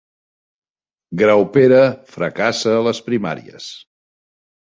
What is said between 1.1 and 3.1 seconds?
Graupera fracassa a les